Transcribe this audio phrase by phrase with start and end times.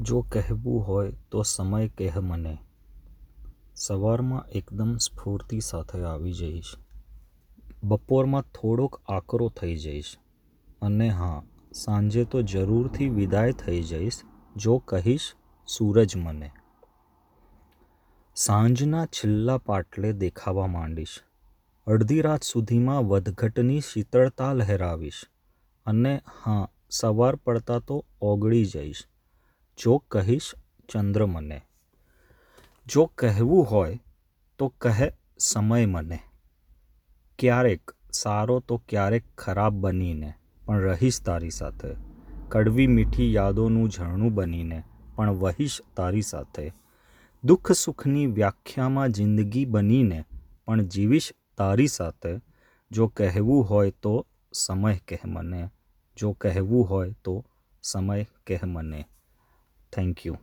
[0.00, 2.58] જો કહેવું હોય તો સમય કહેહ મને.
[3.74, 6.74] સવારમાં એકદમ સ્ફૂર્તિ સાથે આવી જઈશ.
[7.84, 10.16] બપોરમાં થોડોક આકરો થઈ જઈશ.
[10.82, 11.42] અને હા,
[11.72, 14.22] સાંજે તો જરૂરથી વિદાય થઈ જઈશ,
[14.56, 15.34] જો કહીશ
[15.66, 16.50] સૂરજ મને.
[18.34, 21.20] સાંજના છેલ્લા પાટલે દેખાવા માંડીશ.
[21.86, 25.24] અડધી રાત સુધીમાં વધઘટની શીતળતા લહેરાવીશ.
[25.86, 29.04] અને હા, સવાર પડતા તો ઓગળી જઈશ.
[29.78, 30.54] જો કહીશ
[30.88, 31.62] ચંદ્ર મને.
[32.86, 33.98] જો કહેવું હોય
[34.58, 36.18] તો કહે સમય મને.
[37.38, 40.34] ક્યારેક સારો તો ક્યારેક ખરાબ બનીને,
[40.66, 41.88] પણ રહીશ તારી સાથે.
[42.48, 44.82] કડવી મીઠી યાદોનું ઝરણું બનીને,
[45.16, 46.72] પણ વહીશ તારી સાથે.
[47.44, 50.24] દુઃખ સુખની વ્યાખ્યામાં જિંદગી બનીને,
[50.64, 52.40] પણ જીવીશ તારી સાથે.
[52.90, 55.70] જો કહેવું હોય તો સમય કહે મને
[56.16, 57.44] જો કહેવું હોય તો
[57.82, 58.64] સમય કહેહ
[59.92, 60.38] Thank you.